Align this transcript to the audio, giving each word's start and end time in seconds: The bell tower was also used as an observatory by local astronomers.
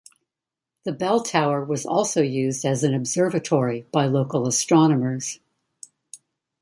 The 0.83 0.93
bell 0.93 1.21
tower 1.21 1.63
was 1.63 1.85
also 1.85 2.23
used 2.23 2.65
as 2.65 2.83
an 2.83 2.95
observatory 2.95 3.85
by 3.91 4.07
local 4.07 4.47
astronomers. 4.47 5.39